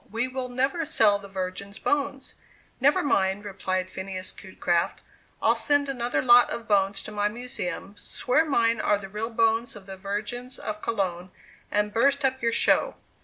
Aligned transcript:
We 0.11 0.27
will 0.27 0.49
never 0.49 0.83
sell 0.83 1.19
the 1.19 1.27
Virgins' 1.27 1.77
bones!" 1.77 2.33
"Never 2.79 3.03
mind," 3.03 3.45
replied 3.45 3.91
Phineas 3.91 4.31
Cutecraft, 4.31 4.99
"I'll 5.43 5.53
send 5.53 5.87
another 5.89 6.23
lot 6.23 6.49
of 6.49 6.67
bones 6.67 7.03
to 7.03 7.11
my 7.11 7.27
Museum, 7.29 7.95
swear 7.97 8.43
mine 8.43 8.81
are 8.81 8.97
the 8.97 9.09
real 9.09 9.29
bones 9.29 9.75
of 9.75 9.85
the 9.85 9.97
Virgins 9.97 10.57
of 10.57 10.81
Cologne, 10.81 11.29
and 11.69 11.93
burst 11.93 12.25
up 12.25 12.41
your 12.41 12.51
show!" 12.51 12.95